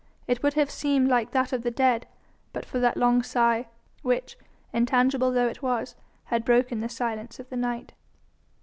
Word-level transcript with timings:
It 0.25 0.41
would 0.41 0.55
have 0.55 0.71
seemed 0.71 1.09
like 1.09 1.29
that 1.29 1.53
of 1.53 1.61
the 1.61 1.69
dead 1.69 2.07
but 2.53 2.65
for 2.65 2.79
that 2.79 2.97
long 2.97 3.21
sigh, 3.21 3.67
which, 4.01 4.35
intangible 4.73 5.31
though 5.31 5.45
it 5.47 5.61
was, 5.61 5.95
had 6.23 6.43
broken 6.43 6.79
the 6.79 6.89
silence 6.89 7.39
of 7.39 7.51
the 7.51 7.57
night. 7.57 7.93